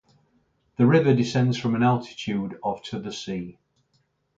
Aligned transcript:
The 0.77 0.87
river 0.87 1.13
descends 1.13 1.59
from 1.59 1.75
an 1.75 1.83
altitude 1.83 2.57
of 2.63 2.81
to 2.85 2.97
the 2.97 3.13
sea. 3.13 3.59